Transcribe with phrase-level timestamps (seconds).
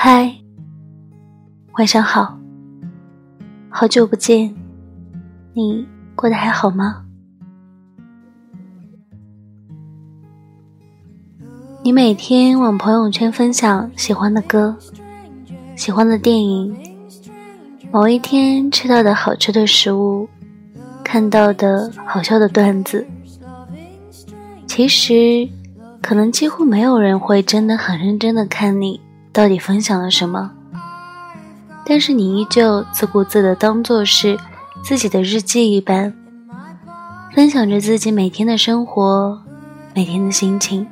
[0.00, 0.32] 嗨，
[1.72, 2.38] 晚上好，
[3.68, 4.54] 好久不见，
[5.54, 7.04] 你过得还好吗？
[11.82, 14.76] 你每天往朋友圈分享喜欢的歌、
[15.74, 16.76] 喜欢的电影，
[17.90, 20.28] 某一天吃到的好吃的食物，
[21.02, 23.04] 看到的好笑的段子，
[24.68, 25.48] 其实。
[26.00, 29.00] 可能几乎没有人会真的很认真的看你
[29.38, 30.50] 到底分享了什么，
[31.86, 34.36] 但是你依旧自顾自的当做是
[34.82, 36.12] 自己的日记一般，
[37.32, 39.40] 分享着自己每天的生活，
[39.94, 40.84] 每天的心情。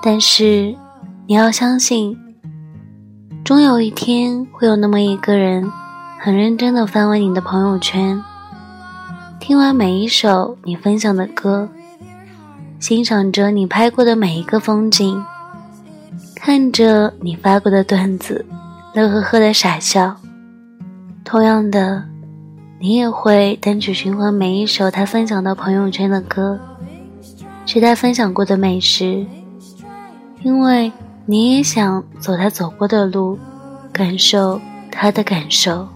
[0.00, 0.76] 但是
[1.26, 2.16] 你要相信，
[3.42, 5.68] 终有一天会有那么一个人，
[6.20, 8.22] 很认真的翻完你的朋友圈，
[9.40, 11.68] 听完每一首你分享的歌。
[12.78, 15.20] 欣赏着你拍过的每一个风景，
[16.48, 18.42] 看着你发过的段子，
[18.94, 20.16] 乐呵呵的傻笑。
[21.22, 22.02] 同样的，
[22.80, 26.58] 你也会单曲循环每一首他分享到朋友圈的歌，
[27.66, 29.26] 吃他分享过的美食，
[30.40, 30.90] 因为
[31.26, 33.38] 你也想走他走过的路，
[33.92, 34.58] 感受
[34.90, 35.86] 他的感受。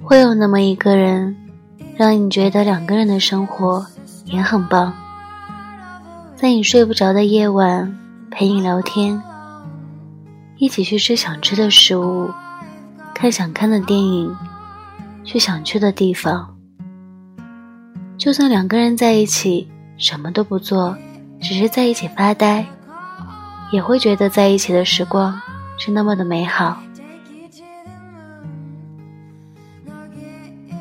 [0.00, 1.36] 会有那么一个人。
[1.96, 3.84] 让你觉得两个人的生活
[4.24, 4.94] 也很棒，
[6.60, 7.98] 你睡不着的夜晚
[8.30, 9.18] 陪你聊天，
[10.58, 12.28] 一起去吃想吃的食物，
[13.14, 14.36] 看想看的电影，
[15.24, 16.54] 去想去的地方。
[18.18, 20.94] 就算两个人在一起什么都不做，
[21.40, 22.66] 只是在一起发呆，
[23.72, 25.40] 也会觉得在一起的时光
[25.78, 26.76] 是那么的美好。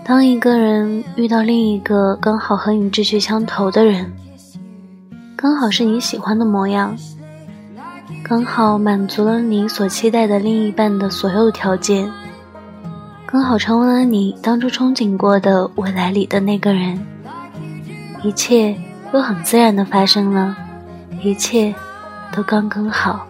[0.04, 4.12] 当一个人遇到另一个刚好和你志趣相投的人，
[5.42, 6.94] 刚好是你喜欢的模样，
[8.22, 12.12] 刚好满足了你所期待的另一半的所有条件，
[13.26, 17.00] 刚好成为了你当初憧憬过的未来里的那个人，
[18.22, 18.76] 一切
[19.14, 20.54] 都很自然的发生了，
[21.24, 21.74] 一切
[22.36, 23.26] 都刚刚好，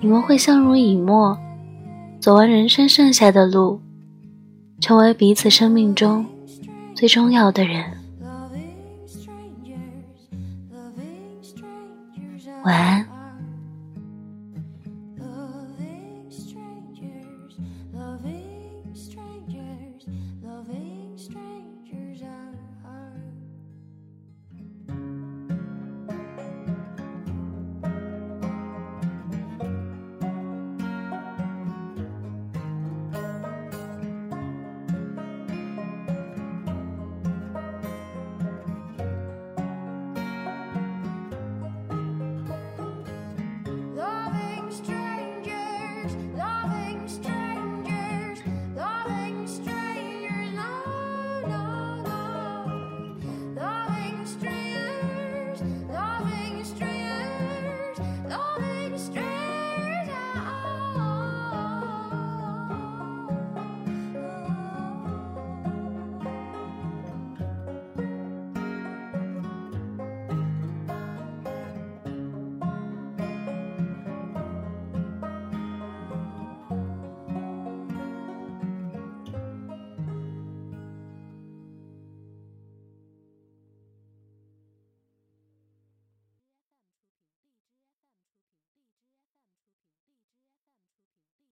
[0.00, 1.34] 你们会相濡以沫，
[2.20, 3.80] 走完人生剩下的路。
[4.82, 6.24] 成为彼此生命中
[6.94, 7.97] 最重要的人。
[12.68, 13.07] 晚安。